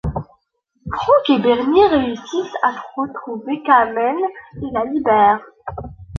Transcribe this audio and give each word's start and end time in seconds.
Frank 0.91 1.29
et 1.29 1.37
Bernie 1.37 1.85
réussissent 1.85 2.55
à 2.63 2.73
retrouver 2.97 3.61
Carmen 3.61 4.15
et 4.55 4.73
la 4.73 4.83
libèrent. 4.85 5.45